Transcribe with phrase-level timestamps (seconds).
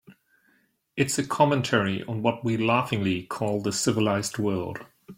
[0.97, 4.79] It's a commentary on what we laughingly call the civilized world.